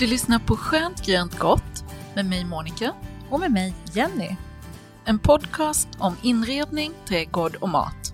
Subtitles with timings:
[0.00, 1.84] Du lyssnar på Skönt grönt gott
[2.14, 2.94] med mig Monica
[3.30, 4.28] Och med mig, Jenny.
[5.04, 8.12] En podcast om inredning, trädgård och mat.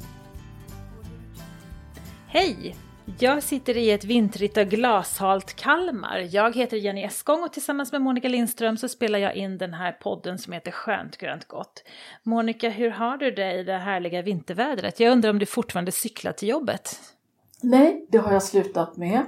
[2.26, 2.76] Hej!
[3.18, 6.28] Jag sitter i ett vintrigt och glashalt Kalmar.
[6.30, 9.92] Jag heter Jenny Eskång och tillsammans med Monica Lindström så spelar jag in den här
[9.92, 11.84] podden som heter Skönt grönt gott.
[12.22, 15.00] Monica, hur har du det i det härliga vintervädret?
[15.00, 17.00] Jag undrar om du fortfarande cyklar till jobbet?
[17.62, 19.24] Nej, det har jag slutat med.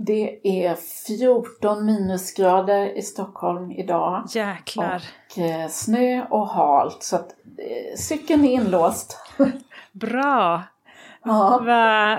[0.00, 0.74] Det är
[1.06, 4.24] 14 minusgrader i Stockholm idag.
[4.34, 5.02] Jäklar.
[5.30, 7.02] Och eh, snö och halt.
[7.02, 9.18] Så att eh, cykeln är inlåst.
[9.92, 10.62] Bra!
[11.24, 11.60] Ja.
[11.64, 11.72] Va,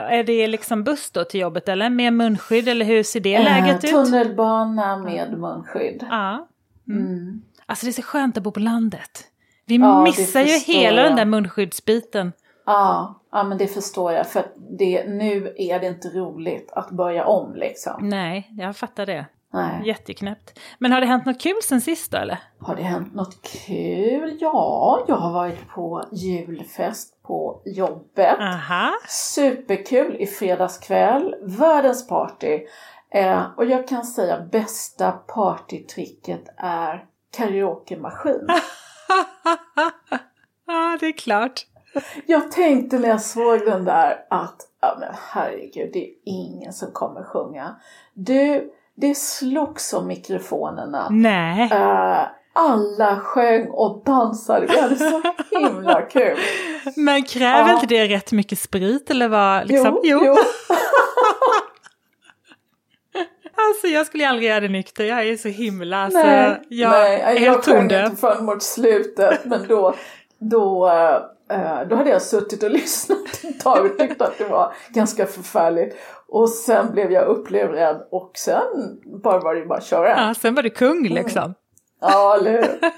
[0.09, 3.83] är det liksom buss då till jobbet eller med munskydd eller hur ser det läget
[3.83, 3.95] Eh, ut?
[3.95, 6.05] Tunnelbana med munskydd.
[6.09, 6.47] Ja.
[6.89, 7.41] Mm.
[7.65, 9.23] Alltså det är så skönt att bo på landet.
[9.65, 11.09] Vi Ja, missar ju hela jag.
[11.09, 12.31] den där munskyddsbiten.
[12.69, 14.27] Ja, ja, men det förstår jag.
[14.27, 14.45] För
[14.77, 18.09] det, nu är det inte roligt att börja om liksom.
[18.09, 19.25] Nej, jag fattar det.
[19.53, 19.81] Nej.
[19.85, 20.59] Jätteknäppt.
[20.79, 22.37] Men har det hänt något kul sen sist då eller?
[22.59, 24.37] Har det hänt något kul?
[24.39, 28.39] Ja, jag har varit på julfest på jobbet.
[28.39, 28.91] Aha.
[29.07, 31.35] Superkul i fredags kväll.
[31.41, 32.59] Världens party.
[33.11, 37.05] Eh, och jag kan säga bästa partytricket är
[37.37, 38.47] karaokemaskin.
[40.71, 41.65] Ja, det är klart.
[42.25, 46.91] Jag tänkte när jag såg den där att, ja men herregud, det är ingen som
[46.91, 47.75] kommer sjunga.
[48.13, 51.07] Du, det slogs om mikrofonerna.
[51.11, 51.69] Nej.
[51.71, 54.65] Eh, alla sjöng och dansade.
[54.67, 56.37] Vi hade så himla kul.
[56.95, 57.73] Men kräver Ja.
[57.73, 59.67] inte det rätt mycket sprit eller vad?
[59.67, 59.99] Liksom?
[60.03, 60.35] Jo, jo.
[63.69, 65.05] Alltså jag skulle aldrig göra det nykter.
[65.05, 69.45] Jag är så himla, alltså, nej, jag nej, är jag sjöng inte förrän mot slutet.
[69.45, 69.93] Men då,
[70.39, 71.21] då, eh,
[71.89, 75.97] då hade jag suttit och lyssnat ett tag och tyckte att det var ganska förfärligt.
[76.27, 80.09] Och sen blev jag upplurad och sen bara var det bara att köra.
[80.09, 81.53] Ja, sen var du kung liksom.
[82.01, 82.79] Ja, eller hur?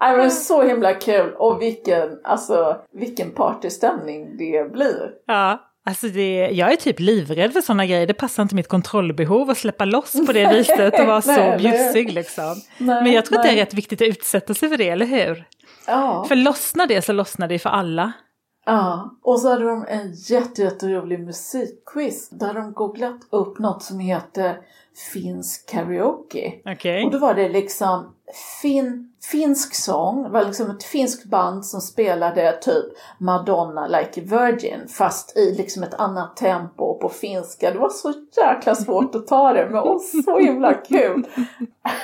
[0.00, 5.10] Nej men så himla kul och vilken, alltså, vilken partystämning det blir.
[5.26, 5.68] Ja.
[5.84, 8.06] Alltså det, jag är typ livrädd för sådana grejer.
[8.06, 11.48] Det passar inte mitt kontrollbehov att släppa loss på det viset och vara så nej,
[11.48, 11.58] nej.
[11.58, 12.54] bjussig liksom.
[12.78, 13.62] Nej, Men jag tror att det är nej.
[13.62, 15.44] rätt viktigt att utsätta sig för det, eller hur?
[15.86, 16.24] Ja.
[16.28, 18.12] För lossnar det så lossnar det för alla.
[18.64, 24.00] Ja, och så hade de en jätte, jätterolig musikquiz där de googlat upp något som
[24.00, 24.58] heter
[25.12, 26.52] finsk karaoke.
[26.64, 27.04] Okej.
[27.04, 28.14] Och då var det liksom
[28.62, 32.84] fin, finsk sång, det var liksom ett finskt band som spelade typ
[33.18, 37.70] Madonna like a Virgin fast i liksom ett annat tempo på finska.
[37.70, 41.26] Det var så jäkla svårt att ta det men var så himla kul.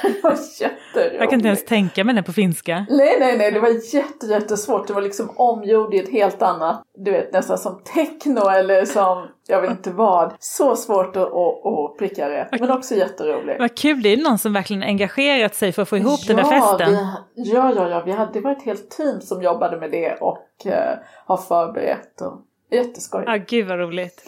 [0.02, 0.30] Det var
[0.60, 1.20] jätteroligt.
[1.20, 2.86] Jag kan inte ens tänka mig det på finska.
[2.90, 4.86] Nej, nej, nej, det var jätte, jättesvårt.
[4.86, 9.28] Det var liksom omgjord i ett helt annat, du vet nästan som techno eller som,
[9.50, 10.32] jag vet inte vad.
[10.38, 13.60] Så svårt att, att, att pricka rätt, men också jätteroligt.
[13.60, 16.44] Vad kul, det är någon som verkligen engagerat sig för att få ihop den där
[16.44, 16.90] festen.
[17.36, 20.14] Vi, ja, ja, ja, vi hade, det var ett helt team som jobbade med det
[20.14, 22.20] och eh, har förberett.
[22.20, 23.24] Och, jätteskoj.
[23.26, 24.24] Ja, gud vad roligt.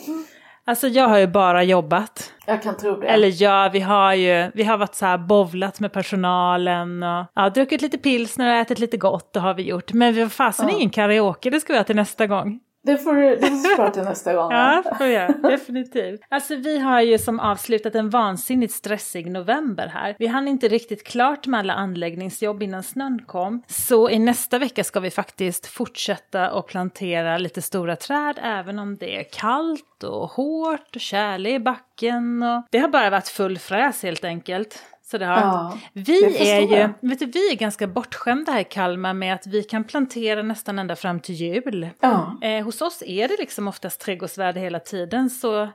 [0.65, 2.33] Alltså jag har ju bara jobbat.
[2.47, 3.07] Jag kan tro det.
[3.07, 7.51] Eller ja, vi har ju vi har varit så här bovlat med personalen och ja,
[7.51, 9.93] druckit lite pilsner och ätit lite gott, det har vi gjort.
[9.93, 10.75] Men vi har fasen Ja.
[10.77, 12.61] ingen karaoke, det ska vi ha till nästa gång.
[12.83, 14.51] Det får du det får du spara till nästa gång.
[14.61, 14.95] Ja, va?
[14.99, 15.33] får göra.
[15.33, 16.21] Definitivt.
[16.29, 20.17] Alltså vi har ju som avslutat en vansinnigt stressig november här.
[20.19, 23.63] Vi hann inte riktigt klart med alla anläggningsjobb innan snön kom.
[23.67, 28.97] Så i nästa vecka ska vi faktiskt fortsätta och plantera lite stora träd även om
[28.97, 32.43] det är kallt och hårt och kärle i backen.
[32.43, 32.63] Och...
[32.71, 34.85] Det har bara varit full fräs helt enkelt.
[35.11, 35.37] Så det har...
[35.37, 39.47] Ja, vi är ju, vet du, vi är ganska bortskämda här i Kalmar med att
[39.47, 41.89] vi kan plantera nästan ända fram till jul.
[42.01, 42.39] Ja.
[42.43, 45.69] Eh, hos oss är det liksom oftast trädgårdsvärde hela tiden så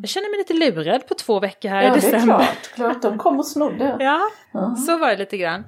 [0.00, 2.36] jag känner mig lite lurad på två veckor här ja, i det är december.
[2.36, 2.74] klart.
[2.74, 3.02] klart.
[3.02, 3.96] De kom och snodde.
[4.00, 4.20] Ja,
[4.52, 4.76] Ja.
[4.76, 5.64] så var det lite grann.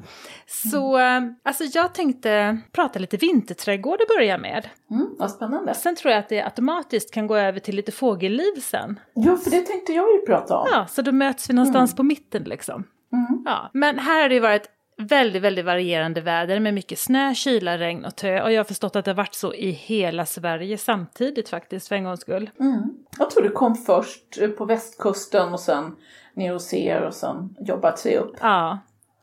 [0.47, 4.69] Så eh, alltså jag tänkte prata lite vinterträdgård att börja med.
[4.91, 5.75] Mm, vad spännande.
[5.75, 9.01] Sen tror jag att det automatiskt kan gå över till lite fågelliv sen.
[9.15, 10.69] Ja, för det tänkte jag ju prata om.
[10.73, 12.85] Ja, så då möts vi någonstans på mitten liksom.
[13.13, 13.43] Mm.
[13.45, 13.71] Ja.
[13.73, 14.69] Men här har det ju varit
[14.99, 18.43] väldigt, väldigt varierande väder med mycket snö, kyla, regn och tö.
[18.43, 21.97] Och jag har förstått att det har varit så i hela Sverige samtidigt faktiskt för
[21.97, 22.51] en gångs skull.
[22.61, 22.83] Mm.
[23.19, 25.97] Jag tror det kom först på västkusten och sen
[26.35, 28.37] ner hos er och sen jobbat sig upp.
[28.41, 28.79] Ja,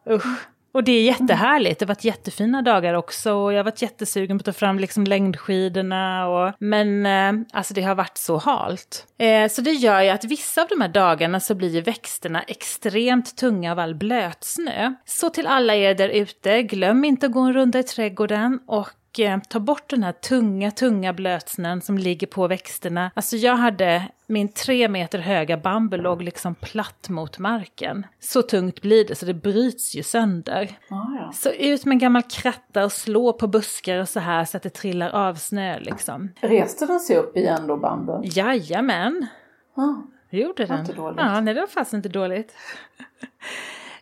[0.10, 0.48] usch.
[0.72, 4.38] Och det är jättehärligt, det har varit jättefina dagar också och jag har varit jättesugen
[4.38, 6.54] på att ta fram liksom längdskidorna och...
[6.60, 9.08] Men eh, alltså det har varit så halt.
[9.18, 13.38] Eh, så det gör ju att vissa av de här dagarna så blir växterna extremt
[13.38, 14.94] tunga av all blötsnö.
[15.06, 18.90] Så till alla er där ute, glöm inte att gå en runda i trädgården och
[19.22, 23.12] eh, ta bort den här tunga, tunga blötsnön som ligger på växterna.
[23.14, 28.06] Alltså jag hade min tre meter höga bambu låg liksom platt mot marken.
[28.20, 30.78] Så tungt blir det så det bryts ju sönder.
[30.90, 31.32] Ah, ja.
[31.34, 34.64] Så ut med en gammal kratta och slå på buskar och så här så att
[34.64, 36.32] det trillar av snö liksom.
[36.42, 38.22] Reste den sig upp igen då, bamben?
[38.24, 39.28] Jajamän,
[39.76, 39.94] Ah.
[40.32, 40.80] det gjorde den.
[40.80, 41.20] inte dåligt.
[41.20, 42.54] Ja, nej det var fast inte dåligt.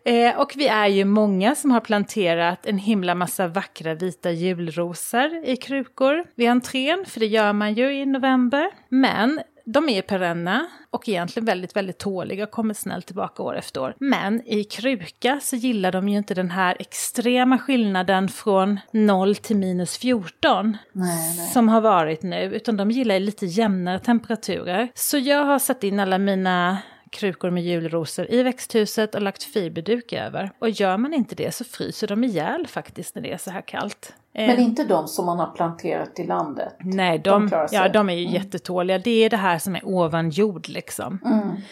[0.08, 5.46] Eh, och vi är ju många som har planterat en himla massa vackra vita julrosor
[5.46, 8.70] i krukor vid entrén, för det gör man ju i november.
[8.90, 13.82] Men de är perenna och egentligen väldigt, väldigt tåliga och kommer snällt tillbaka år efter
[13.82, 13.96] år.
[14.00, 19.56] Men i kruka så gillar de ju inte den här extrema skillnaden från 0 till
[19.56, 21.48] minus 14 Nej, nej.
[21.48, 24.90] som har varit nu, utan de gillar lite jämnare temperaturer.
[24.94, 26.78] Så jag har satt in alla mina
[27.18, 30.52] krukor med julrosor i växthuset och lagt fiberduk över.
[30.60, 33.62] Och gör man inte det så fryser de ihjäl faktiskt när det är så här
[33.62, 34.14] kallt.
[34.34, 36.76] Eh, Men inte de som man har planterat i landet?
[36.80, 38.98] Nej, de de, ja, de är ju jättetåliga.
[39.00, 41.20] Det är det här som är ovan jord liksom.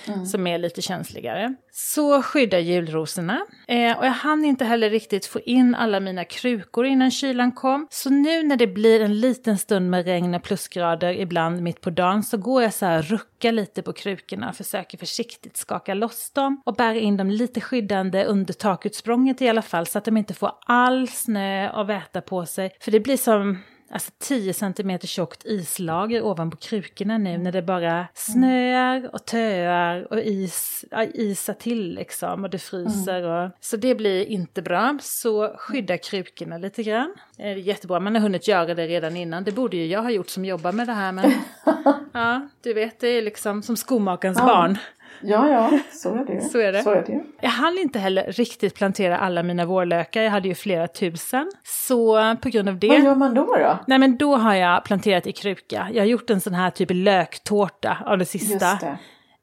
[0.07, 1.55] Mm, Som är lite känsligare.
[1.77, 3.45] Så skyddar julrosorna.
[3.67, 7.87] Eh, och jag hann inte heller riktigt få in alla mina krukor innan kylan kom.
[7.89, 11.89] Så nu när det blir en liten stund med regn och plusgrader ibland mitt på
[11.89, 14.53] dagen så går jag så här och ruckar lite på krukorna.
[14.53, 19.61] Försöker försiktigt skaka loss dem och bära in dem lite skyddande under takutsprånget i alla
[19.61, 19.87] fall.
[19.87, 22.71] Så att de inte får all snö och väta på sig.
[22.79, 23.57] För det blir som
[23.89, 30.19] alltså 10 cm tjockt islager ovanpå krukorna nu när det bara snöar och töar och
[30.19, 33.23] is, ja, isar till liksom och det fryser.
[33.23, 34.97] Och, så det blir inte bra.
[35.01, 37.15] Så skydda krukorna lite grann.
[37.37, 39.43] Det är jättebra, man har hunnit göra det redan innan.
[39.43, 41.31] Det borde ju jag ha gjort som jobbar med det här men
[42.13, 44.77] ja, du vet det är liksom som skomakarens barn.
[45.21, 46.41] Ja, ja, så är det.
[46.41, 46.83] Så är det.
[46.83, 47.23] Så är det.
[47.41, 51.51] Jag hann inte heller riktigt plantera alla mina vårlökar, jag hade ju flera tusen.
[51.63, 52.87] Så på grund av det...
[52.87, 53.45] Vad gör man då?
[53.45, 53.79] då?
[53.87, 55.87] Nej men då har jag planterat i kruka.
[55.93, 58.53] Jag har gjort en sån här typ löktårta av det sista.
[58.53, 58.97] Just det.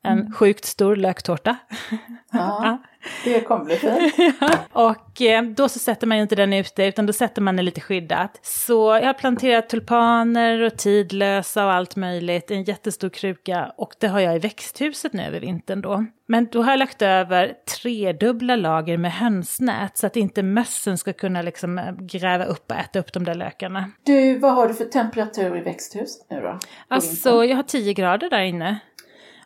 [0.04, 1.56] En sjukt stor löktårta.
[2.34, 2.78] Ja,
[3.24, 4.14] det kommer bli fint.
[4.72, 7.64] Och eh, då så sätter man ju inte den ute utan då sätter man den
[7.64, 8.38] lite skyddat.
[8.42, 13.72] Så jag har planterat tulpaner och tidlösa och allt möjligt i en jättestor kruka.
[13.76, 16.04] Och det har jag i växthuset nu över vintern då.
[16.26, 21.12] Men då har jag lagt över tredubbla lager med hönsnät så att inte mössen ska
[21.12, 23.90] kunna liksom eh, gräva upp och äta upp de där lökarna.
[24.02, 26.58] Du, vad har du för temperatur i växthuset nu då?
[26.88, 27.48] Alltså vintern?
[27.48, 28.80] jag har 10 grader där inne.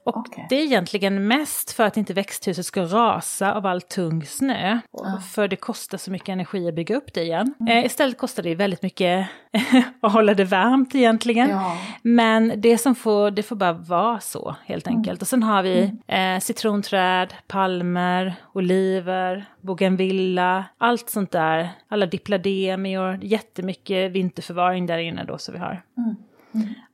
[0.06, 0.46] Och Okej.
[0.50, 4.78] det är egentligen mest för att inte växthuset ska rasa av all tung snö.
[5.34, 7.54] För det kostar så mycket energi att bygga upp det igen.
[7.60, 7.78] Mm.
[7.78, 9.28] Eh, istället kostar det väldigt mycket
[10.00, 11.50] att hålla det varmt egentligen.
[11.50, 11.76] Ja.
[12.02, 14.98] Men det som får, det får bara vara så helt Mm.
[14.98, 15.22] enkelt.
[15.22, 21.70] Och sen har vi eh, citronträd, palmer, oliver, bougainvilla, allt sånt där.
[21.88, 25.82] Alla diplademior, jättemycket vinterförvaring där inne då så vi har.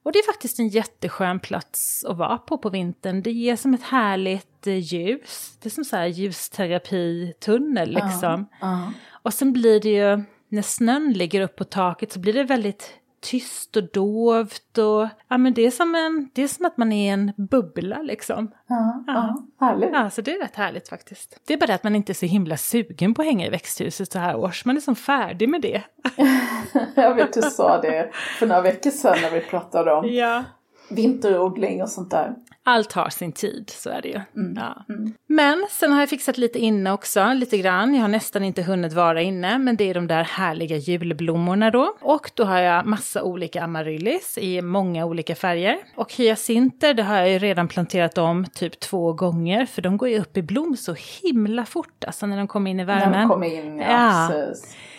[0.03, 3.23] Och det är faktiskt en jätteskön plats att vara på på vintern.
[3.23, 5.59] Det ger som ett härligt eh, ljus.
[5.63, 8.47] Det är som så här ljusterapitunnel liksom.
[8.61, 8.93] Ja.
[9.11, 12.95] Och sen blir det ju, när snön ligger upp på taket så blir det väldigt
[13.23, 16.93] tyst och dovt och ja men det är som en, det är som att man
[16.93, 18.51] är i en bubbla liksom.
[18.67, 19.43] Ja, ja.
[19.61, 19.91] Härligt.
[19.93, 21.41] Ja, så det är rätt härligt faktiskt.
[21.47, 23.51] Det är bara det att man inte är så himla sugen på att hänga i
[23.51, 24.65] växthuset så här års.
[24.65, 25.83] Man är som färdig med det.
[26.95, 30.45] Jag vet du sa det för några veckor sedan när vi pratade om Ja.
[30.91, 32.35] vinterodling och sånt där.
[32.65, 34.21] Allt har sin tid, så är det ju.
[34.57, 34.85] Ja.
[35.29, 37.95] Men sen har jag fixat lite inne också, lite grann.
[37.95, 41.97] Jag har nästan inte hunnit vara inne, men det är de där härliga julblommorna då.
[42.01, 45.77] Och då har jag massa olika amaryllis i många olika färger.
[45.97, 50.09] Och hyacinter, det har jag ju redan planterat om typ två gånger, för de går
[50.09, 53.21] ju upp i blom så himla fort, alltså när de kommer in i När värmen.
[53.21, 54.33] de kommer in, ja,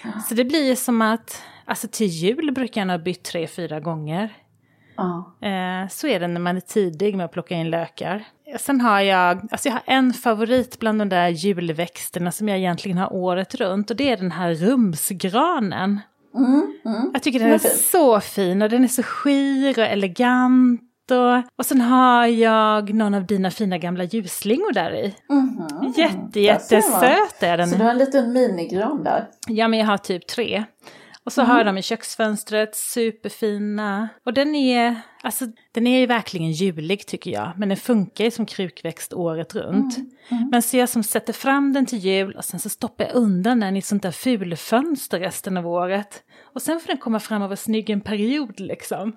[0.03, 0.11] Ja.
[0.29, 3.79] Så det blir ju som att, alltså till jul brukar jag ha bytt tre, fyra
[3.79, 4.29] gånger.
[5.41, 8.23] Eh, så är det när man är tidig med att plocka in lökar.
[8.59, 12.97] Sen har jag, alltså jag har en favorit bland de där julväxterna som jag egentligen
[12.97, 15.99] har året runt och det är den här rumsgranen.
[16.35, 17.09] Mm, mm.
[17.13, 17.77] Jag tycker den Den är är fin.
[17.77, 20.81] så fin och den är så skir och elegant
[21.11, 25.15] Och, och sen har jag någon av dina fina gamla ljusslingor där i.
[25.29, 25.93] Mhm.
[25.97, 27.67] Jätte, jättesöt är man.
[27.67, 27.79] Så den.
[27.79, 29.27] du har en liten minigran där.
[29.47, 30.63] Ja, men jag har typ tre.
[31.25, 34.09] Och så har jag dem i köksfönstret, superfina.
[34.25, 37.51] Och den är, alltså den är ju verkligen julig tycker jag.
[37.57, 39.97] Men den funkar ju som krukväxt året runt.
[40.51, 43.59] Men så jag som sätter fram den till jul och sen så stoppar jag undan
[43.59, 46.23] den i ett sånt där fulfönster resten av året.
[46.53, 49.13] Och sen får den komma fram och vara snygg en period liksom.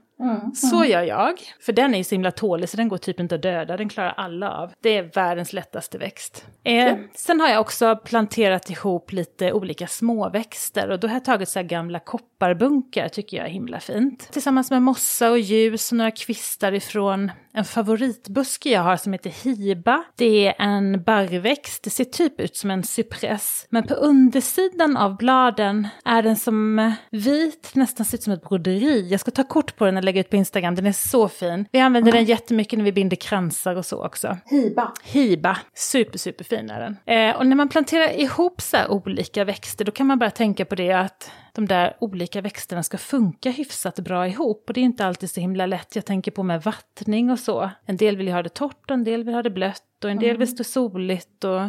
[0.55, 1.41] Så gör jag.
[1.61, 3.89] För den är ju så himla tålig så den går typ inte att döda, den
[3.89, 4.73] klarar alla av.
[4.81, 6.47] Det är världens lättaste växt.
[6.65, 11.49] Eh, sen har jag också planterat ihop lite olika småväxter och då har jag tagit
[11.49, 14.29] så här gamla kopparbunkar, tycker jag är himla fint.
[14.33, 19.31] Tillsammans med mossa och ljus och några kvistar ifrån en favoritbuske jag har som heter
[19.31, 20.05] hiba.
[20.17, 23.67] Det är en barrväxt, det ser typ ut som en cypress.
[23.71, 29.09] Men på undersidan av bladen är den som vit, nästan ser ut som ett broderi.
[29.11, 31.67] Jag ska ta kort på den lägga ut på Instagram, den är så fin.
[31.73, 34.37] Vi använder den jättemycket när vi binder kransar och så också.
[34.45, 34.93] Hiba.
[35.05, 36.97] Hiba, super super fin är den.
[37.07, 40.65] Eh, och när man planterar ihop så här olika växter då kan man bara tänka
[40.65, 44.65] på det att de där olika växterna ska funka hyfsat bra ihop.
[44.69, 45.97] Och det är inte alltid så himla lätt.
[45.97, 47.71] Jag tänker på med vattning och så.
[47.87, 49.83] En del vill ju ha det torrt och en del vill ha det blött.
[50.05, 51.61] Och en del vill stå soligt och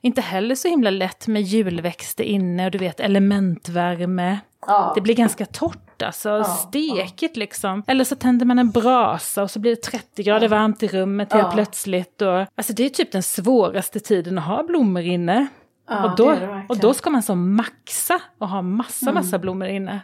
[0.00, 4.38] inte heller så himla lätt med julväxter inne och du vet elementvärme.
[4.66, 4.92] Ja.
[4.94, 7.82] Det blir ganska torrt alltså, stekigt liksom.
[7.86, 11.32] Eller så tänder man en brasa och så blir det 30 grader varmt i rummet
[11.32, 11.50] helt Ja.
[11.52, 12.22] plötsligt.
[12.22, 15.46] Och, alltså det är typ den svåraste tiden att ha blommor inne.
[15.88, 19.38] Ja, och, då, det det och då ska man så maxa och ha massa, massa
[19.38, 20.00] blommor inne.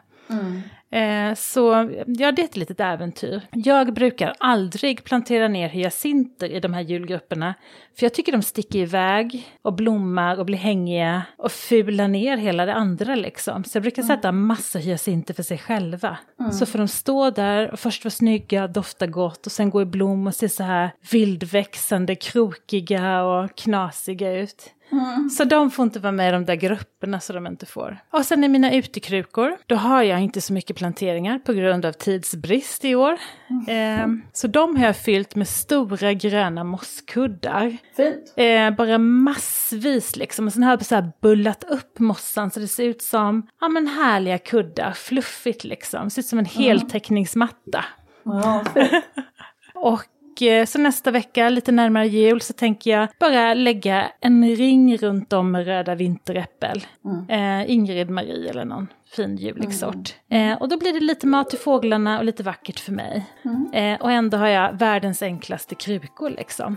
[0.90, 3.40] Eh, så ja, det är ett litet äventyr.
[3.52, 7.54] Jag brukar aldrig plantera ner hyacinter i de här julgrupperna.
[7.98, 12.66] För jag tycker de sticker iväg och blommar och blir hängiga och fular ner hela
[12.66, 13.64] det andra liksom.
[13.64, 16.18] Så jag brukar sätta massa hyacinter för sig själva.
[16.52, 19.84] Så får de stå där och först vara snygga, dofta gott och sen gå i
[19.84, 24.74] blom och se så här vildväxande, krokiga och knasiga ut.
[25.36, 27.98] Så de får inte vara med i de där grupperna så de inte får.
[28.10, 31.92] Och sen i mina utekrukor, då har jag inte så mycket planteringar på grund av
[31.92, 33.18] tidsbrist i år.
[33.68, 37.76] Ehm, så de har jag fyllt med stora gröna mosskuddar.
[37.96, 38.34] Fint.
[38.36, 40.46] Eh, bara massvis liksom.
[40.46, 43.68] Och sen har jag så här bullat upp mossan så det ser ut som ja,
[43.68, 46.04] men härliga kuddar, fluffigt liksom.
[46.04, 47.84] Det ser ut som en heltäckningsmatta.
[48.24, 49.04] Ja, fint.
[49.74, 50.04] Och
[50.42, 55.32] eh, så nästa vecka, lite närmare jul, så tänker jag bara lägga en ring runt
[55.32, 56.86] om med röda vinteräppel.
[57.28, 60.14] Eh, Ingrid Marie eller någon fin julig sort.
[60.30, 63.26] Eh, och då blir det lite mat till fåglarna och lite vackert för mig.
[63.72, 66.76] Eh, och ändå har jag världens enklaste krukor liksom.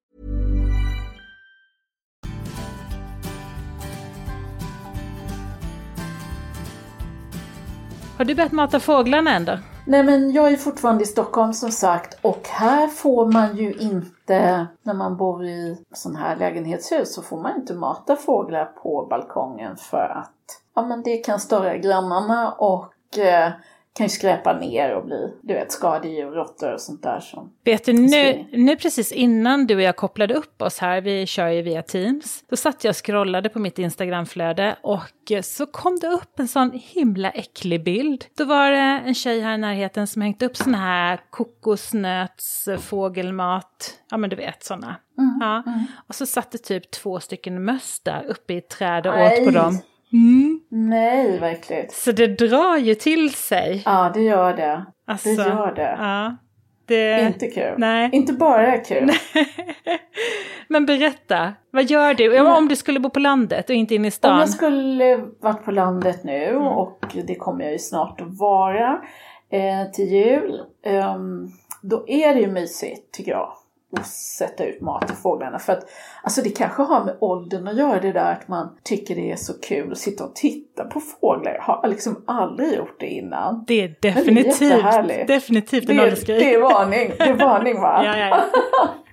[8.21, 9.57] Har du börjat mata fåglarna ändå?
[9.85, 14.67] Nej men jag är fortfarande i Stockholm som sagt och här får man ju inte,
[14.83, 19.77] när man bor i sån här lägenhetshus så får man inte mata fåglar på balkongen
[19.77, 23.51] för att ja, men det kan störa grannarna och eh,
[23.93, 27.85] kan ju skräpa ner och bli, du vet, skadedjur, råttor och sånt där som Vet
[27.85, 31.61] du, nu, nu precis innan du och jag kopplade upp oss här, vi kör ju
[31.61, 36.39] via Teams, då satt jag och scrollade på mitt Instagramflöde och så kom det upp
[36.39, 38.25] en sån himla äcklig bild.
[38.37, 42.77] Då var det en tjej här i närheten som hängt upp såna här kokosnöts, eh,
[42.77, 44.95] fågelmat, ja men du vet såna.
[45.39, 45.63] Ja.
[46.07, 49.45] Och så satt det typ två stycken möss där uppe i ett träd och åt
[49.45, 49.79] på dem.
[50.73, 51.85] Nej, verkligen.
[51.89, 53.81] Så det drar ju till sig.
[53.85, 54.85] Ja, det gör det.
[55.07, 55.95] Alltså, det gör det.
[55.99, 56.37] Ja.
[56.85, 57.21] Det...
[57.21, 57.73] Inte kul.
[57.77, 58.09] Nej.
[58.13, 59.09] Inte bara kul.
[60.67, 64.07] Men berätta, vad gör du ja, om du skulle bo på landet och inte inne
[64.07, 64.33] i stan?
[64.33, 66.61] Om jag skulle varit på landet nu Mm.
[66.67, 69.01] och det kommer jag ju snart att vara
[69.51, 70.61] eh, till jul.
[70.85, 71.47] ehm,
[71.81, 73.53] då är det ju mysigt tycker jag
[73.99, 75.59] att sätta ut mat till fåglarna.
[75.59, 75.89] För att
[76.23, 79.35] alltså det kanske har med åldern att göra det där att man tycker det är
[79.35, 81.53] så kul att sitta och titta på fåglar.
[81.53, 83.63] Jag har liksom aldrig gjort det innan.
[83.67, 86.39] Det är Men det är definitivt, definitivt en Det, åldersgrej.
[86.39, 88.01] det är varning, det är varning va?
[88.05, 88.43] Ja, ja, ja.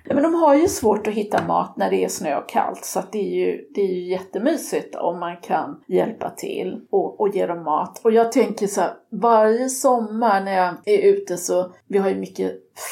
[0.13, 3.01] Men de har ju svårt att hitta mat när det är snö och kallt så
[3.11, 7.45] det är ju, det är ju jättemysigt om man kan hjälpa till och, och ge
[7.45, 8.01] dem mat.
[8.03, 12.15] Och jag tänker så här, varje sommar när jag är ute så, vi har ju
[12.15, 12.51] mycket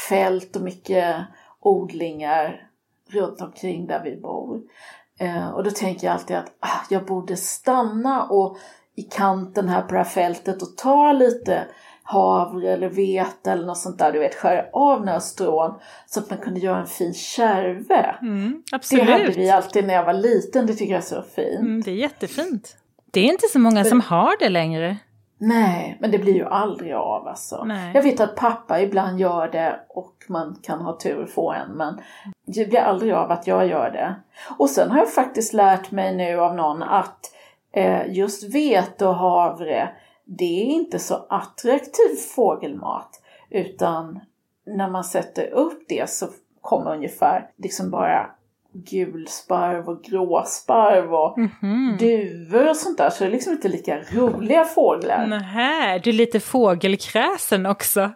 [0.10, 1.15] fält och mycket
[1.67, 2.69] odlingar
[3.09, 4.62] runt omkring där vi bor.
[5.19, 8.57] Eh, och då tänker jag alltid att ah, jag borde stanna och
[8.95, 11.67] i kanten här på det här fältet och ta lite
[12.03, 16.29] havre eller vete eller något sånt där, du vet, skära av några strån så att
[16.29, 18.15] man kunde göra en fin kärve.
[18.21, 21.59] Mm, Det hade vi alltid när jag var liten, det tycker jag är så fint.
[21.59, 22.77] Mm, det är jättefint.
[23.12, 24.97] Det är inte så många som har det längre.
[25.38, 27.63] Nej, men det blir ju aldrig av alltså.
[27.63, 27.91] Nej.
[27.94, 31.72] Jag vet att pappa ibland gör det och man kan ha tur att få en
[31.72, 32.01] men
[32.46, 34.15] det blir aldrig av att jag gör det.
[34.58, 37.20] Och sen har jag faktiskt lärt mig nu av någon att
[37.72, 39.89] eh, just vete och havre
[40.27, 44.20] det är inte så attraktiv fågelmat utan
[44.65, 46.27] när man sätter upp det så
[46.62, 48.29] kommer ungefär liksom bara
[48.86, 51.98] gulsparv och gråsparv och Mhm.
[52.00, 55.27] duvor och sånt där så det är liksom inte lika roliga fåglar.
[55.27, 58.12] Nähä, du är lite fågelkräsen också.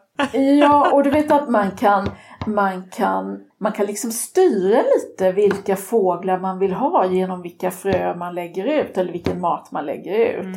[0.59, 2.07] Ja, och du vet att man kan,
[2.45, 8.15] man kan, man kan liksom styra lite vilka fåglar man vill ha genom vilka frö
[8.15, 10.55] man lägger ut eller vilken mat man lägger ut.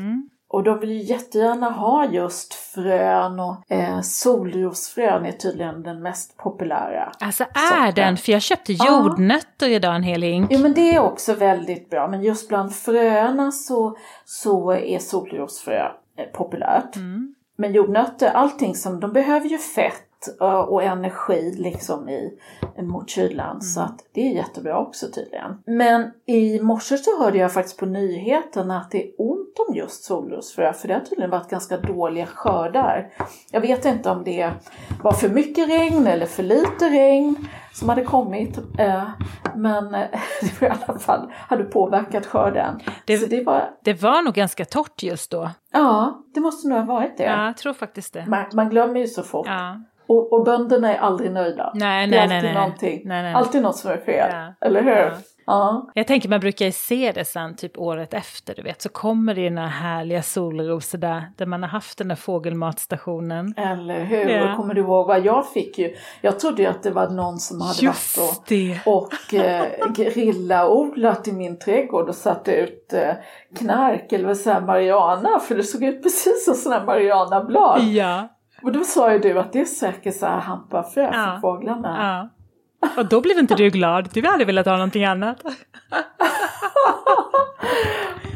[0.54, 6.36] Och de vill ju jättegärna ha just frön och eh, solrosfrön är tydligen den mest
[6.36, 7.12] populära.
[7.20, 7.94] Alltså är Sorten.
[7.94, 10.48] den, för jag köpte jordnötter idag en hel hink.
[10.50, 15.88] Jo men det är också väldigt bra men just bland fröna så, så är solrosfrö
[16.18, 16.96] eh, populärt.
[17.56, 22.38] Men jordnötter, allting som, de behöver ju fett eh, och energi liksom i,
[22.82, 25.58] mot kylan så att det är jättebra också tydligen.
[25.66, 30.04] Men i morse så hörde jag faktiskt på nyheterna att det är ont om just
[30.04, 33.08] solrosfrö för det har tydligen varit ganska dåliga skördar.
[33.50, 34.50] Jag vet inte om det
[35.02, 38.58] var för mycket regn eller för lite regn som hade kommit.
[38.78, 39.08] eh,
[39.54, 40.00] Men eh,
[40.40, 42.80] det var i alla fall hade påverkat skörden.
[43.06, 45.50] Det- Så det var, Det var nog ganska torrt just då.
[45.72, 47.24] ja, det måste nog ha varit det.
[47.24, 48.26] Ja, jag tror faktiskt det.
[48.26, 49.46] Man, man glömmer ju så fort.
[49.46, 49.80] Ja.
[50.14, 51.72] Och, och bönderna är aldrig nöjda.
[51.74, 53.02] Nej, det är nej, alltid någonting.
[53.04, 53.34] Nej, nej.
[53.34, 54.30] Alltid något som är fel.
[54.32, 54.66] Ja.
[54.66, 54.92] Eller hur?
[54.92, 55.16] Ja.
[55.46, 55.90] Ja.
[55.94, 59.34] Jag tänker man brukar ju se det sen, typ året efter, du vet, så kommer
[59.34, 63.54] det ju några härliga solrosor där, där man har haft den där fågelmatstationen.
[63.56, 64.28] Eller hur?
[64.28, 64.50] Ja.
[64.50, 65.96] Och kommer du ihåg vad jag fick ju?
[66.20, 68.80] Jag trodde ju att det var någon som hade Just varit och, det.
[68.86, 73.14] och eh, grillaodlat i min trädgård och satt ut eh,
[73.58, 77.82] knark eller vad säger marijuana för det såg ut precis som sådana marijuanablad.
[77.82, 78.28] Ja.
[78.64, 81.10] Och då sa ju du att det är säkert så här hampafrö Ja.
[81.12, 81.96] för fåglarna.
[81.98, 82.28] ja.
[82.96, 85.42] Och då blev inte du glad, du hade velat ha någonting annat.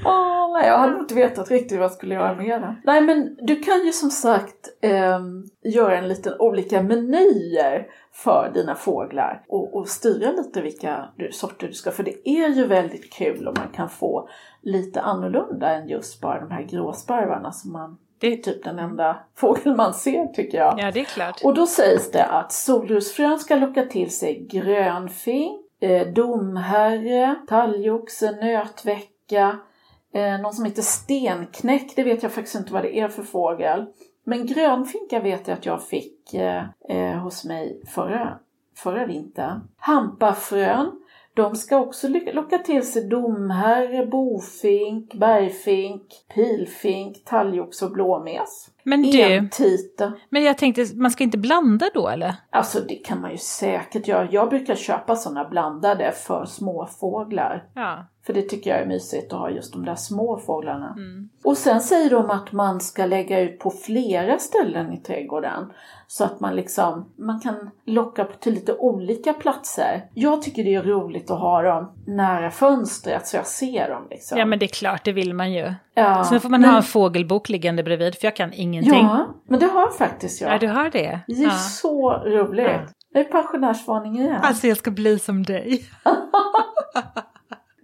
[0.04, 2.76] Åh, nej, jag hade inte vetat riktigt vad jag skulle göra med det.
[2.84, 8.74] Nej, men du kan ju som sagt ehm, göra en liten olika menyer för dina
[8.74, 11.90] fåglar och, och styra lite vilka du, sorter du ska.
[11.90, 14.28] För det är ju väldigt kul om man kan få
[14.62, 19.20] lite annorlunda än just bara de här gråsparvarna som man det är typ den enda
[19.36, 20.74] fågel man ser tycker jag.
[20.78, 21.40] Ja, det är klart.
[21.44, 29.58] Och då sägs det att solrosfrön ska locka till sig grönfink, eh, domherre, talgoxe, nötvecka,
[30.14, 33.86] eh, någon som heter stenknäck, det vet jag faktiskt inte vad det är för fågel.
[34.24, 38.38] Men grönfinka vet jag att jag fick eh, eh, hos mig förra,
[38.76, 39.60] förra vintern.
[39.76, 40.92] Hampafrön,
[41.38, 46.02] de ska också locka till sig domherre, bofink, bergfink,
[46.34, 48.70] pilfink, talgoxe och blåmes.
[48.88, 49.48] Men du,
[50.30, 52.34] men jag tänkte, man ska inte blanda då eller?
[52.50, 54.28] Alltså det kan man ju säkert göra.
[54.30, 57.64] Jag brukar köpa sådana blandade för småfåglar.
[57.74, 58.06] Ja.
[58.26, 60.94] För det tycker jag är mysigt att ha just de där små fåglarna.
[60.96, 61.28] Mm.
[61.44, 65.72] Och sen säger de att man ska lägga ut på flera ställen i trädgården.
[66.06, 70.08] Så att man liksom, man kan locka till lite olika platser.
[70.14, 74.38] Jag tycker det är roligt att ha dem nära fönstret så jag ser dem liksom.
[74.38, 75.74] Ja men det är klart, det vill man ju.
[75.98, 78.92] Ja, Sen får man men- ha en fågelbok liggande bredvid, för jag kan ingenting.
[79.04, 80.52] Ja, men det har faktiskt jag.
[80.54, 81.20] Ja, du har det?
[81.26, 81.50] Det är Ja.
[81.50, 82.66] så roligt.
[82.66, 82.80] Ja.
[83.12, 84.40] Det är pensionärsvarning igen.
[84.42, 85.84] Alltså jag ska bli som dig.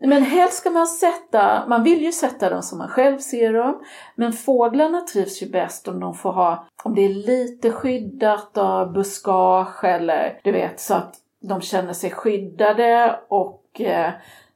[0.07, 3.81] Men helst ska man sätta, man vill ju sätta dem som man själv ser dem.
[4.17, 8.93] Men fåglarna trivs ju bäst om de får ha, om det är lite skyddat av
[8.93, 11.15] buskage eller du vet så att
[11.49, 14.11] de känner sig skyddade och eh,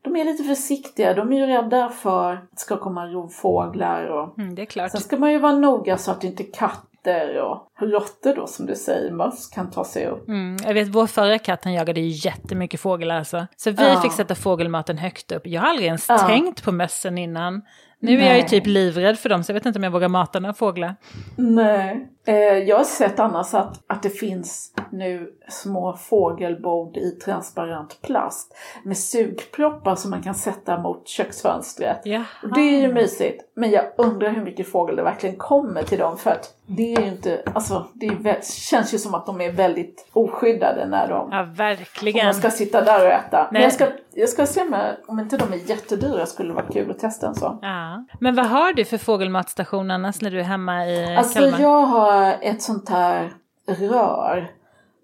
[0.09, 1.15] de är lite försiktiga.
[1.15, 4.91] De är ju rädda för att det ska komma rovfåglar och Mm, det är klart.
[4.91, 8.75] sen ska man ju vara noga så att inte katter och råttor då som du
[8.75, 10.29] säger, möss kan ta sig upp.
[10.29, 13.47] Mm, jag vet, vår förra katt han jagade ju jättemycket fåglar alltså.
[13.57, 14.01] Så vi Ja.
[14.03, 15.47] fick sätta fågelmaten högt upp.
[15.47, 16.19] Jag har aldrig ens Ja.
[16.19, 17.63] tänkt på mössen innan.
[18.01, 18.49] Nu är jag ju Nej.
[18.49, 20.95] typ livrädd för dem så jag vet inte om jag vågar mata några fåglar.
[21.37, 22.09] Nej.
[22.29, 28.57] Eh, jag har sett annars att, att det finns nu små fågelbord i transparent plast
[28.83, 32.01] med sugproppar som man kan sätta mot köksfönstret.
[32.05, 32.25] Jaha.
[32.55, 33.45] Det är ju mysigt.
[33.55, 37.01] Men jag undrar hur mycket fågel det verkligen kommer till dem för att det är
[37.01, 41.29] ju inte, alltså det är, känns ju som att de är väldigt oskyddade när de
[41.33, 42.27] Ja, om verkligen.
[42.27, 43.39] man ska sitta där och äta.
[43.51, 43.63] Men Nej.
[43.63, 46.67] jag ska, jag ska se om, jag, om inte de är jättedyra skulle det vara
[46.73, 47.59] kul att testa en sån.
[47.63, 48.05] Ja.
[48.21, 51.61] Men vad har du för fågelmatstation annars när du är hemma i Alltså Kalmar?
[51.61, 53.33] jag har ett sånt här
[53.67, 54.51] rör.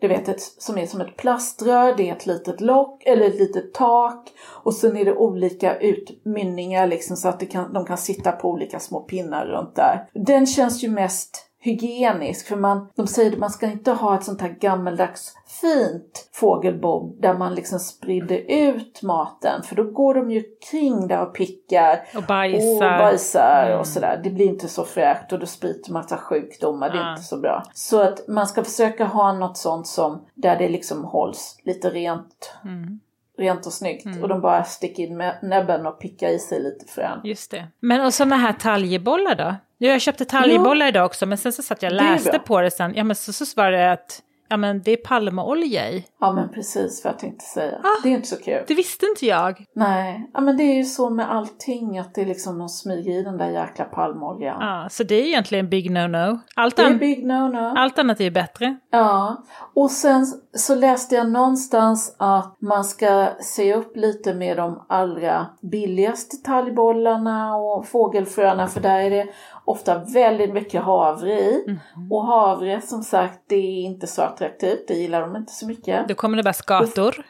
[0.01, 3.39] Du vet ett, som är som ett plaströr, det är ett litet lock eller ett
[3.39, 7.99] litet tak och sen är det olika utmynningar liksom så att det kan, de kan
[7.99, 10.09] sitta på olika små pinnar runt där.
[10.13, 14.25] Den känns ju mest hygienisk för man, de säger att man ska inte ha ett
[14.25, 20.31] sånt här gammeldags fint fågelbo där man liksom sprider ut maten för då går de
[20.31, 22.75] ju kring där och pickar Och bajsar.
[22.75, 23.79] och bajsar Mm.
[23.81, 24.21] och sådär.
[24.25, 26.91] Det blir inte så fräscht och då sprider massa sjukdomar.
[26.91, 27.63] Det är inte så bra.
[27.75, 32.55] Så att man ska försöka ha något sånt som där det liksom hålls lite rent.
[32.65, 33.01] Mm.
[33.39, 34.23] Rent och snyggt.
[34.23, 37.21] Och de bara sticker in med näbben och pickar i sig lite frön.
[37.25, 37.67] Just det.
[37.81, 39.55] Men och sådana här talgbollar då?
[39.79, 42.71] Ja, jag köpte talgbollar idag också men sen så satt jag och läste på det
[42.71, 42.93] sen.
[42.95, 46.05] Ja men så, så var det att ja, men det är palmolja i.
[46.21, 47.79] Ja men precis vad jag tänkte säga.
[47.83, 48.03] Ah.
[48.03, 48.65] Det är inte så kul.
[48.67, 49.65] Det visste inte jag.
[49.75, 53.21] Nej, ja, men det är ju så med allting att det är liksom de smyger
[53.21, 54.57] i den där jäkla palmoljan.
[54.61, 56.39] Ja, så det är egentligen big no-no.
[56.57, 57.75] Allt, an- big no-no.
[57.77, 58.77] allt annat är ju bättre.
[58.91, 64.85] Ja, och sen så läste jag någonstans att man ska se upp lite med de
[64.89, 69.27] allra billigaste talgbollarna och fågelfröna för där är det
[69.65, 71.79] ofta väldigt mycket havre i.
[72.11, 76.09] Och havre som sagt det är inte så attraktivt, det gillar de inte så mycket.
[76.09, 77.27] Då kommer det bara skator.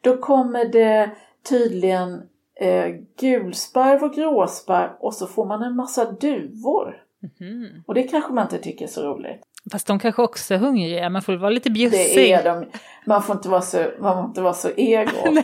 [0.00, 1.10] Då kommer det
[1.48, 2.22] tydligen
[2.60, 2.86] eh,
[3.20, 7.02] gulsparv och gråsparv och så får man en massa duvor.
[7.86, 9.42] Och det kanske man inte tycker är så roligt.
[9.72, 12.30] Fast de kanske också är hungriga, man får vara lite Det bjussig.
[12.30, 12.66] är de.
[13.06, 15.10] Man får inte vara så, man får inte vara så ego.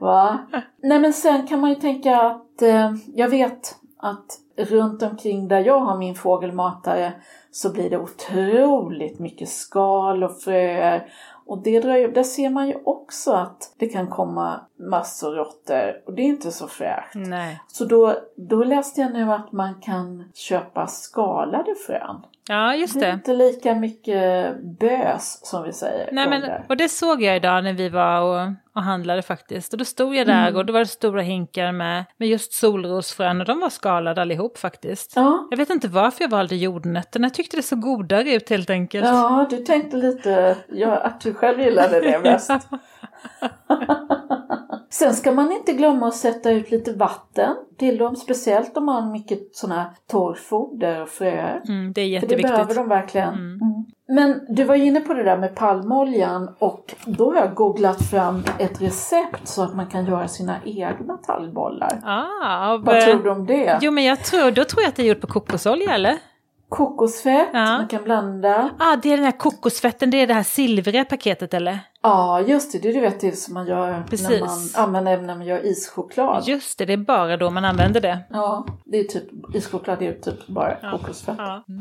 [0.00, 0.38] Va?
[0.82, 5.60] Nej men sen kan man ju tänka att eh, jag vet att runt omkring där
[5.60, 7.12] jag har min fågelmatare
[7.50, 11.08] så blir det otroligt mycket skal och fröer.
[11.46, 16.12] Och det ju, där ser man ju också att det kan komma massor råttor och
[16.12, 17.14] det är inte så fräscht.
[17.14, 17.60] Nej.
[17.66, 22.22] Så då, då läste jag nu att man kan köpa skalade frön.
[22.48, 23.14] Ja, just Det är det.
[23.14, 26.08] inte lika mycket bös som vi säger.
[26.12, 29.72] Nej, men, och det såg jag idag när vi var och, och handlade faktiskt.
[29.72, 30.56] Och då stod jag där Mm.
[30.56, 34.58] och då var det stora hinkar med, med just solrosfrön och de var skalade allihop
[34.58, 35.12] faktiskt.
[35.16, 35.48] Ja.
[35.50, 39.06] Jag vet inte varför jag valde jordnötterna, jag tyckte det såg godare ut helt enkelt.
[39.06, 42.50] ja, du tänkte lite ja, att du själv gillade det bäst.
[44.98, 49.02] Sen ska man inte glömma att sätta ut lite vatten till dem, speciellt om man
[49.04, 51.62] har mycket sådana torrfoder och fröer.
[51.68, 52.76] Mm, det är För det behöver jätteviktigt.
[52.76, 53.34] de verkligen.
[53.34, 53.58] Mm.
[54.08, 58.42] Men du var inne på det där med palmoljan och då har jag googlat fram
[58.58, 62.00] ett recept så att man kan göra sina egna tallbollar.
[62.04, 63.78] Ah, Vad tror du om det?
[63.82, 66.16] Jo men jag tror, då tror jag att det är gjort på kokosolja eller?
[66.68, 67.64] Kokosfett, Ja.
[67.78, 68.70] man kan blanda.
[68.78, 71.78] Ah, det är den här kokosfetten, det är det här silvriga paketet eller?
[72.02, 72.78] Ja, just det.
[72.78, 74.40] Det är du vet det som man gör när Precis.
[74.40, 76.44] man använder när man gör ischoklad.
[76.48, 78.18] Just det, det är bara då man använder det.
[78.30, 81.34] Ja, det är typ, ischoklad är typ bara kokosfett.
[81.38, 81.64] Ja.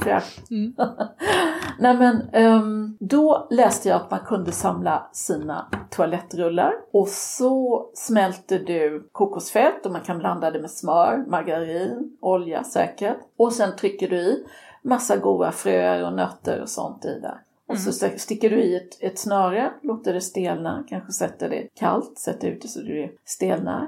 [0.00, 0.50] Fräscht.
[0.50, 0.74] Mm.
[1.78, 8.58] Nej men, ehm, då läste jag att man kunde samla sina toalettrullar och så smälter
[8.58, 13.16] du kokosfett och man kan blanda det med smör, margarin, olja säkert.
[13.36, 14.44] Och sen trycker du i
[14.82, 17.40] massa goda fröer och nötter och sånt i där.
[17.66, 21.68] Och så st- sticker du i ett, ett snöre, låter det stelna, kanske sätter det
[21.74, 23.86] kallt, sätter ut det så det stelnar.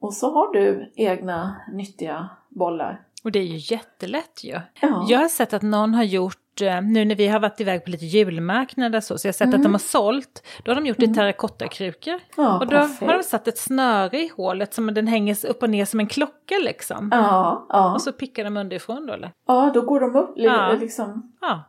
[0.00, 3.00] Och så har du egna nyttiga bollar.
[3.26, 4.60] Och det är ju jättelätt ju.
[4.80, 5.06] Ja.
[5.08, 7.90] Jag har sett att någon har gjort, eh, nu när vi har varit iväg på
[7.90, 10.96] lite julmarknader så, så jag har sett att de har sålt, då har de gjort
[10.98, 12.12] det i terrakottakrukor.
[12.12, 12.20] Mm.
[12.36, 13.00] Ja, och då perfekt.
[13.10, 16.06] har de satt ett snöre i hålet som den hänger upp och ner som en
[16.06, 17.08] klocka liksom.
[17.12, 17.94] Ja, ja.
[17.94, 19.32] Och så pickar de underifrån då eller?
[19.46, 20.72] ja, då går de upp Ja.
[20.80, 21.32] liksom.
[21.40, 21.62] Ja.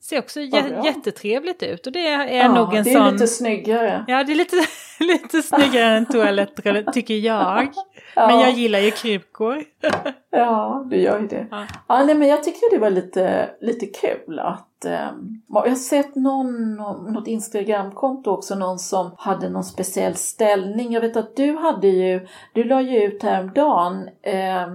[0.00, 0.50] Ser också Mm.
[0.52, 0.84] Jä- bra.
[0.84, 3.12] jättetrevligt ut och det är Ja, nog en det är sån...
[3.12, 4.04] lite snyggare.
[4.08, 4.56] Ja, det är lite,
[5.06, 7.68] lite snyggare än toaletter tycker jag.
[8.16, 9.64] Men jag gillar ju krypkår.
[10.32, 11.46] Ja, du gör ju det.
[11.50, 11.66] Ja.
[11.88, 15.10] ja, nej, men jag tycker det var lite, lite kul att eh,
[15.48, 16.74] jag har sett någon,
[17.12, 20.92] något Instagramkonto också, någon som hade någon speciell ställning.
[20.92, 24.66] Jag vet att du hade ju, du la ju ut häromdagen eh,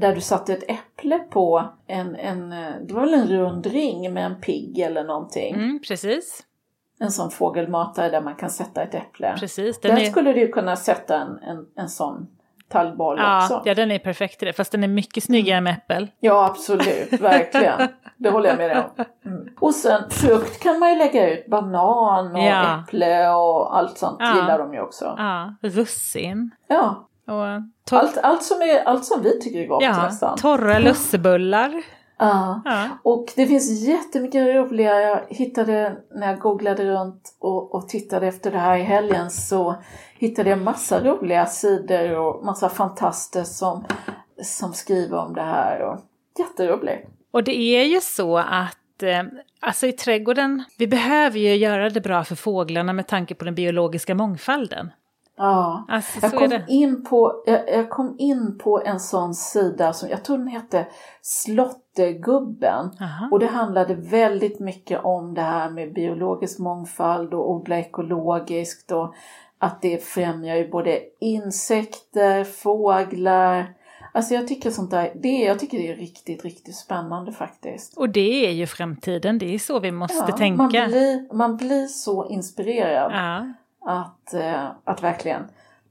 [0.00, 2.50] där du satte ett äpple på en, en,
[2.86, 5.54] det var väl en rund ring med en pigg eller någonting.
[5.54, 6.42] Mm, precis.
[7.00, 9.36] En sån fågelmatare där man kan sätta ett äpple.
[9.38, 9.80] Precis.
[9.80, 10.04] Där är...
[10.04, 12.26] skulle du kunna sätta en, en, en sån
[12.68, 13.62] talgboll ja, också.
[13.64, 14.52] Ja, den är perfekt till det.
[14.52, 16.10] Fast den är mycket snyggare med äppel.
[16.20, 17.12] Ja, absolut.
[17.12, 17.88] Verkligen.
[18.16, 19.04] Det håller jag med dig om.
[19.24, 19.48] Mm.
[19.60, 21.46] Och sen frukt kan man ju lägga ut.
[21.46, 22.80] Banan och ja.
[22.80, 24.34] äpple och allt sånt ja.
[24.34, 25.14] gillar de ju också.
[25.18, 26.50] Ja, russin.
[26.68, 27.08] Ja.
[27.26, 27.44] Och
[27.98, 30.38] allt, allt, som är, allt som vi tycker är gott ja, nästan.
[30.38, 31.82] Torra lussebullar.
[32.20, 32.62] Ja.
[32.64, 32.88] ja.
[33.02, 38.50] och det finns jättemycket roliga, jag hittade när jag googlade runt och, och tittade efter
[38.50, 39.76] det här i helgen så
[40.18, 43.84] hittade jag massa roliga sidor och massa fantaster som,
[44.42, 45.80] som skriver om det här.
[45.80, 45.98] Och,
[46.38, 47.08] jätteroligt.
[47.30, 49.22] Och det är ju så att eh,
[49.62, 53.54] Alltså i trädgården, vi behöver ju göra det bra för fåglarna med tanke på den
[53.54, 54.90] biologiska mångfalden.
[55.42, 60.08] Ja, alltså, jag, kom in på, jag, jag, kom in på en sån sida som
[60.08, 60.86] jag tror den hette
[61.22, 62.90] Slottegubben.
[63.00, 63.28] Aha.
[63.32, 69.14] Och det handlade väldigt mycket om det här med biologisk mångfald och odla ekologiskt och
[69.58, 73.74] att det främjar ju både insekter, fåglar,
[74.12, 77.96] Alltså jag tycker sånt där, det, jag tycker det är riktigt, riktigt spännande faktiskt.
[77.96, 80.62] Och det är ju framtiden, det är så vi måste ja, tänka.
[80.62, 83.12] Man blir, man blir så inspirerad.
[83.12, 83.52] Ja.
[83.80, 85.42] Att, eh, att verkligen,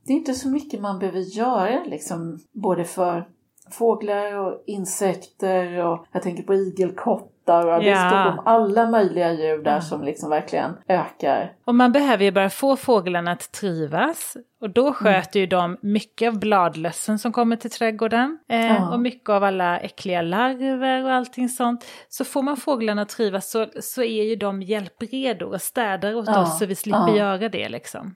[0.05, 3.29] det är inte så mycket man behöver göra liksom, både för
[3.71, 9.33] fåglar och insekter och jag tänker på igelkott igelkottar och det står om alla möjliga
[9.33, 11.53] djur där som liksom verkligen ökar.
[11.65, 15.41] Och man behöver ju bara få fåglarna att trivas och då sköter mm.
[15.41, 18.93] ju de mycket av bladlössen som kommer till trädgården eh, ja.
[18.93, 21.85] och mycket av alla äckliga larver och allting sånt.
[22.09, 26.27] Så får man fåglarna att trivas så, så är ju de hjälpredo och städar åt
[26.27, 26.41] ja.
[26.41, 27.17] oss så vi slipper ja.
[27.17, 28.15] göra det liksom.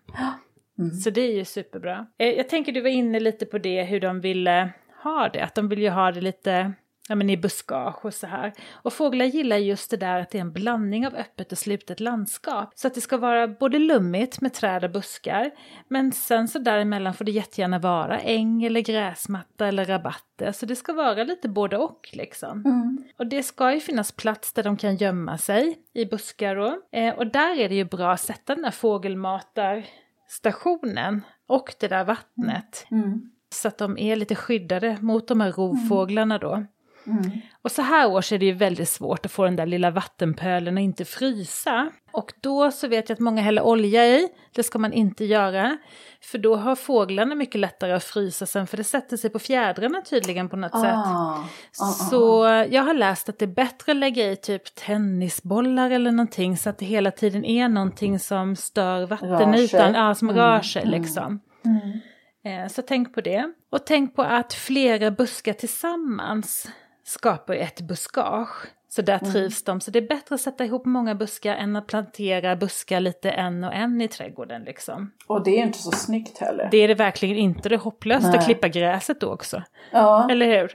[0.79, 0.91] Mm.
[0.91, 2.05] Så det är ju superbra.
[2.19, 4.69] Eh, jag tänker du var inne lite på det hur de ville
[5.03, 5.43] har det.
[5.43, 6.73] Att de vill ju ha det lite
[7.09, 8.53] ja, men i buskage och så här.
[8.71, 11.99] Och fåglar gillar just det där att det är en blandning av öppet och slutet
[11.99, 12.71] landskap.
[12.75, 15.51] Så att det ska vara både lummigt med träd och buskar.
[15.87, 20.51] Men sen så däremellan får det jättegärna vara äng eller gräsmatta eller rabatter.
[20.51, 22.65] Så det ska vara lite både och liksom.
[22.65, 23.03] Mm.
[23.17, 26.73] Och det ska ju finnas plats där de kan gömma sig i buskar och.
[26.91, 32.03] Eh, och där är det ju bra att sätta den här fågelmatarstationen och det där
[32.03, 32.85] vattnet.
[32.91, 33.31] Mm.
[33.49, 36.65] Så att de är lite skyddade mot de här rovfåglarna då.
[37.07, 37.31] Mm.
[37.61, 40.77] Och så här års är det ju väldigt svårt att få den där lilla vattenpölen
[40.77, 41.91] att inte frysa.
[42.11, 45.77] Och då så vet jag att många häller olja i, det ska man inte göra.
[46.21, 50.01] För då har fåglarna mycket lättare att frysa sen, för det sätter sig på fjädrarna
[50.01, 50.95] tydligen på något ah, sätt.
[50.95, 51.45] Ah,
[51.79, 56.11] ah, så jag har läst att det är bättre att lägga i typ tennisbollar eller
[56.11, 60.61] någonting så att det hela tiden är någonting som stör vattenytan, ja, som mm, rör
[60.61, 61.39] sig mm, liksom.
[61.65, 61.99] Mm.
[62.45, 63.53] Eh, så tänk på det.
[63.71, 66.67] Och tänk på att flera buskar tillsammans
[67.03, 68.67] skapar ett buskage.
[68.89, 69.31] Så där mm.
[69.31, 69.81] trivs de.
[69.81, 73.63] Så det är bättre att sätta ihop många buskar än att plantera buskar lite en
[73.63, 75.11] och en i trädgården liksom.
[75.27, 76.67] Och det är inte så snyggt heller.
[76.71, 77.69] Det är det verkligen inte.
[77.69, 78.37] Det är hopplöst Nej.
[78.37, 79.63] att klippa gräset då också.
[79.91, 80.27] Ja.
[80.31, 80.73] Eller hur?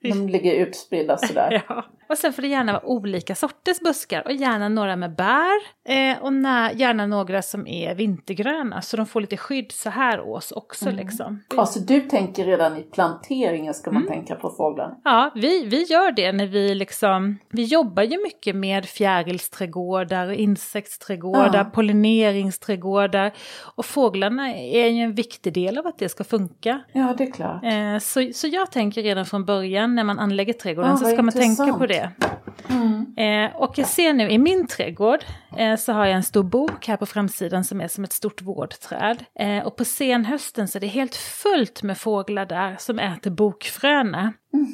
[0.00, 1.62] De ligger utspridda sådär.
[1.68, 1.84] ja.
[2.08, 5.56] Och sen får det gärna vara olika sorters buskar och gärna några med bär
[5.88, 10.20] eh, och när, gärna några som är vintergröna så de får lite skydd så här
[10.20, 10.96] ås också mm.
[10.96, 11.42] liksom.
[11.56, 14.14] Alltså du tänker redan i planteringen ska man mm.
[14.14, 14.96] tänka på fåglarna?
[15.04, 20.34] Ja, vi, vi gör det när vi liksom, vi jobbar ju mycket med fjärilsträdgårdar och
[20.34, 21.64] insektsträdgårdar, ja.
[21.64, 23.32] pollineringsträdgårdar
[23.76, 26.80] och fåglarna är ju en viktig del av att det ska funka.
[26.92, 27.64] Ja, det är klart.
[27.64, 31.22] Eh, så, så jag tänker redan från början när man anlägger trädgården ja, så ska
[31.22, 31.95] man tänka på det.
[32.68, 33.14] Mm.
[33.16, 35.24] Eh, och jag ser nu i min trädgård
[35.56, 38.42] eh, så har jag en stor bok här på framsidan som är som ett stort
[38.42, 39.24] vårdträd.
[39.40, 44.32] Eh, och på senhösten så är det helt fullt med fåglar där som äter bokfröna.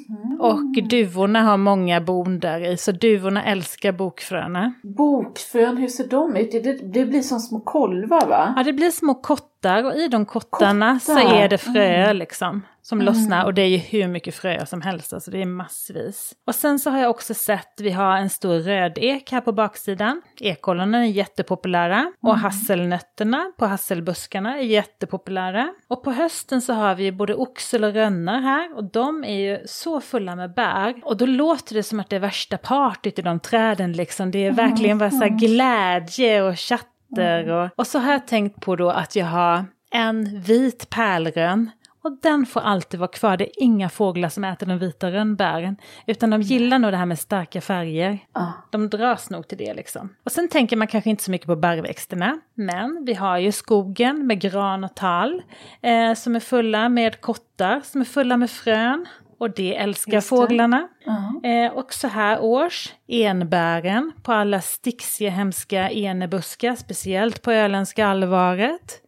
[0.09, 0.41] Mm.
[0.41, 4.75] Och duvorna har många bon där i, så duvorna älskar bokfröna.
[4.83, 6.53] Bokfrön, hur ser de ut?
[6.53, 8.55] Det, det blir som små kolvar va?
[8.57, 11.21] Ja, det blir små kottar och i de kottarna Kottar.
[11.21, 12.17] så är det fröer mm.
[12.17, 13.15] liksom som mm.
[13.15, 16.33] lossnar och det är ju hur mycket fröer som helst, alltså det är massvis.
[16.47, 20.23] Och sen så har jag också sett, vi har en stor rödek här på baksidan.
[20.41, 22.13] Ekollonen är jättepopulära mm.
[22.21, 25.69] och hasselnötterna på hasselbuskarna är jättepopulära.
[25.89, 29.67] Och på hösten så har vi både oxel och rönnar här och de är ju
[29.73, 30.95] så fulla med bär.
[31.05, 34.31] Och då låter det som att det är värsta partyt i de träden liksom.
[34.31, 37.49] Det är verkligen bara så glädje och chatt vinter.
[37.49, 41.71] Och, och så har jag tänkt på då att jag har en vit pärlrönn
[42.05, 43.37] och den får alltid vara kvar.
[43.37, 45.77] Det är inga fåglar som äter de vita rönnbären.
[46.07, 48.19] Utan de gillar nog det här med starka färger.
[48.33, 48.53] Ah.
[48.71, 50.15] De dras nog till det liksom.
[50.25, 52.41] Och sen tänker man kanske inte så mycket på barrväxterna.
[52.55, 55.43] Men vi har ju skogen med gran och tall.
[55.81, 59.07] Eh, som är fulla med kottar, som är fulla med frön.
[59.43, 60.37] Och det älskar Just det.
[60.37, 60.89] fåglarna.
[61.05, 61.49] Ja.
[61.51, 69.01] Eh, och så här års, enbären på alla stixiga hemska enebuskar, speciellt på öländska allvaret.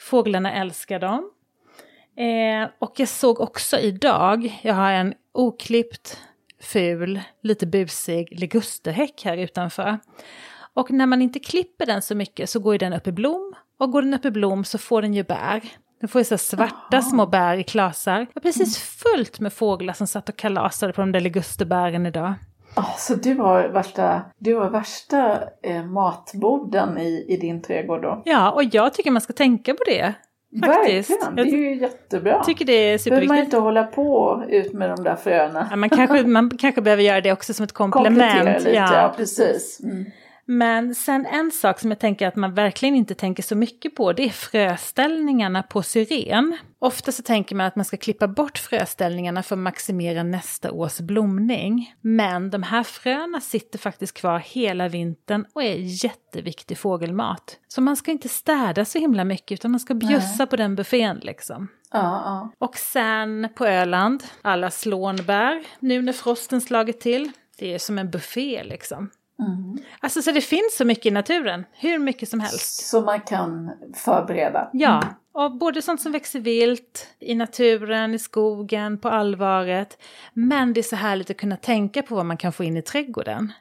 [0.00, 1.30] Fåglarna älskar dem.
[2.16, 6.18] Eh, och jag såg också idag, jag har en oklippt,
[6.60, 9.98] ful, lite busig ligusterhäck här utanför.
[10.74, 13.54] Och när man inte klipper den så mycket så går den upp i blom.
[13.78, 15.62] Och går den upp i blom så får den ju bär.
[16.04, 18.18] Den får ju så svarta små bär i klasar.
[18.20, 22.34] Det var precis fullt med fåglar som satt och kalasade på de där ligusterbären idag.
[22.74, 28.22] Ah, så du har värsta, du har värsta eh, matborden i, i din trädgård då?
[28.24, 30.14] Ja, och jag tycker man ska tänka på det.
[30.66, 31.10] Faktiskt.
[31.10, 32.44] Verkligen, det är Jag ju jättebra.
[32.44, 33.44] tycker det är Behöver man superviktigt.
[33.44, 35.66] inte hålla på ut med de där fröna.
[35.70, 38.32] Ja, man, kanske, man kanske behöver göra det också som ett komplement.
[38.32, 39.80] Komplettera lite, ja, precis.
[39.84, 40.04] Mm.
[40.46, 44.12] Men sen en sak som jag tänker att man verkligen inte tänker så mycket på,
[44.12, 46.56] det är fröställningarna på syren.
[46.78, 50.98] Ofta så tänker man att man ska klippa bort fröställningarna för att maximera nästa års
[51.00, 51.94] blomning.
[52.00, 57.58] Men de här fröna sitter faktiskt kvar hela vintern och är jätteviktig fågelmat.
[57.68, 61.20] Så man ska inte städa så himla mycket utan man ska bjussa på den buffén
[61.22, 61.68] liksom.
[61.90, 62.52] Ja, ja.
[62.58, 67.30] Och sen på Öland, alla slånbär, nu när frosten slagit till.
[67.58, 69.10] Det är som en buffé liksom.
[69.38, 69.78] Mm.
[70.00, 72.86] Alltså så det finns så mycket i naturen, hur mycket som helst.
[72.86, 74.70] Så man kan förbereda.
[74.72, 80.02] Ja, och både sånt som växer vilt, i naturen, i skogen, på allvaret.
[80.32, 82.82] Men det är så härligt att kunna tänka på vad man kan få in i
[82.82, 83.52] trädgården.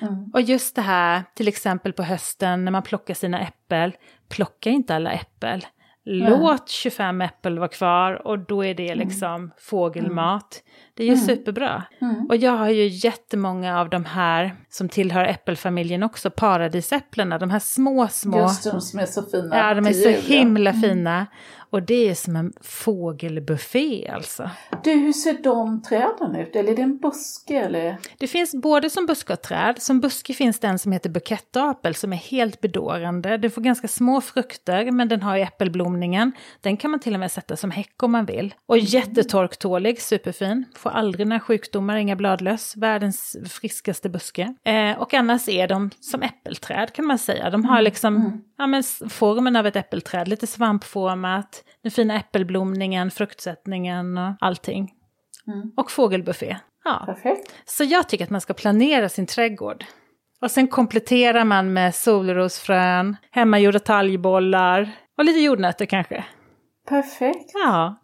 [0.00, 0.30] Mm.
[0.32, 3.96] Och just det här, till exempel på hösten när man plockar sina äppel,
[4.28, 5.66] plocka inte alla äppel.
[6.04, 10.62] Låt 25 äppel vara kvar och då är det liksom fågelmat.
[11.00, 11.84] Det är ju superbra.
[12.28, 17.58] Och jag har ju jättemånga av de här som tillhör äppelfamiljen också, paradisäpplena, de här
[17.58, 18.38] små, små.
[18.38, 20.36] Just de som är så fina Ja, de är så jul, ja.
[20.36, 21.26] himla fina.
[21.70, 24.50] Och det är som en fågelbuffé alltså.
[24.84, 26.56] Du, hur ser de träden ut?
[26.56, 27.96] Eller är det en buske eller?
[28.18, 29.82] Det finns både som buske och träd.
[29.82, 33.36] Som buske finns det en som heter bukettapel som är helt bedårande.
[33.36, 36.32] Den får ganska små frukter men den har ju äppelblomningen.
[36.60, 38.54] Den kan man till och med sätta som häck om man vill.
[38.66, 40.64] Och jättetorktålig, superfin.
[40.74, 42.76] Får aldrig några sjukdomar, inga bladlöss.
[42.76, 44.54] Världens friskaste buske.
[44.64, 47.50] Eh, och annars är de som äppelträd kan man säga.
[47.50, 51.64] De har liksom ja, men formen av ett äppelträd, lite svampformat.
[51.82, 54.92] Den fina äppelblomningen, fruktsättningen och allting.
[55.76, 56.56] Och fågelbuffé.
[56.84, 57.02] Ja.
[57.06, 57.54] Perfekt.
[57.64, 59.84] Så jag tycker att man ska planera sin trädgård.
[60.40, 66.24] Och sen kompletterar man med solrosfrön, hemmagjorda talgbollar och lite jordnötter kanske.
[66.88, 67.50] Perfekt.
[67.54, 67.96] Ja,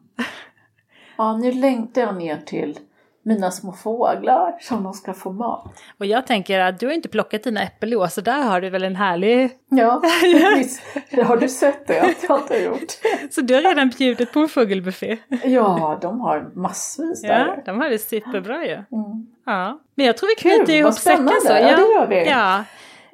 [1.18, 2.78] Ja, nu längtar jag ner till
[3.22, 5.72] mina små fåglar som de ska få mat.
[5.98, 8.60] och jag tänker att du har inte plockat dina äppel i år så där har
[8.60, 9.50] du väl en härlig...
[9.68, 10.02] Ja.
[11.10, 12.92] Det har du sett det att jag inte har gjort.
[13.30, 15.18] Så du har redan bjudit på en fågelbuffé.
[15.44, 17.62] Ja, de har massvis Ja, där.
[17.66, 18.72] de har det superbra ju.
[18.72, 19.26] Mm.
[19.46, 19.80] Ja.
[19.94, 21.52] Men jag tror vi knyter ihop säcken så.
[21.52, 22.26] Ja, det gör vi.
[22.28, 22.64] Ja,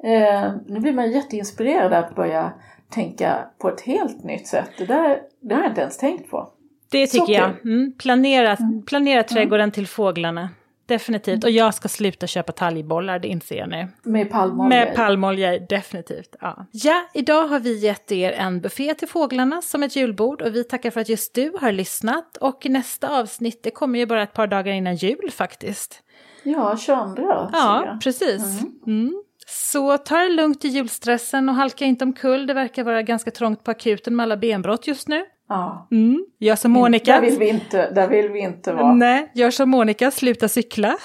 [0.03, 2.51] Eh, nu blir man jätteinspirerad att börja
[2.89, 4.69] tänka på ett helt nytt sätt.
[4.77, 6.49] Det där det har jag inte ens tänkt på.
[6.93, 7.61] Det tycker jag.
[7.61, 7.71] kul.
[7.73, 7.93] Mm.
[7.97, 10.49] Planera, planera trädgården till fåglarna.
[10.85, 11.43] Definitivt.
[11.43, 13.87] Och jag ska sluta köpa talgbollar, det inser jag nu.
[14.03, 16.35] Med palmolja Med palmolja, definitivt.
[16.41, 16.65] Ja.
[16.71, 20.63] ja, idag har vi gett er en buffé till fåglarna som ett julbord och vi
[20.63, 22.37] tackar för att just du har lyssnat.
[22.37, 26.03] Och nästa avsnitt, det kommer ju bara ett par dagar innan jul faktiskt.
[26.43, 28.01] Ja, 22 ser Ja, jag.
[28.01, 28.61] precis.
[28.87, 29.23] Mm.
[29.47, 32.47] Så ta det lugnt i julstressen och halka inte omkull.
[32.47, 35.25] Det verkar vara ganska trångt på akuten med alla benbrott just nu.
[35.49, 35.87] Ja.
[35.91, 36.25] Mm.
[36.39, 37.13] Gör som Monica.
[37.13, 38.93] Där vill vi inte, där vill vi inte vara.
[38.93, 40.95] Nej, gör som Monica, sluta cykla.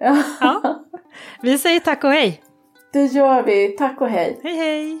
[0.00, 0.16] Ja.
[0.40, 0.84] Ja.
[1.42, 2.42] Vi säger tack och hej.
[2.92, 3.68] Det gör vi.
[3.68, 4.40] Tack och hej.
[4.42, 5.00] Hej hej.